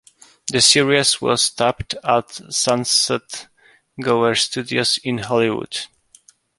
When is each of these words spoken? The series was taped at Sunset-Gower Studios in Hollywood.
The 0.51 0.61
series 0.61 1.21
was 1.21 1.51
taped 1.51 1.93
at 2.03 2.31
Sunset-Gower 2.49 4.33
Studios 4.33 4.97
in 5.03 5.19
Hollywood. 5.19 5.77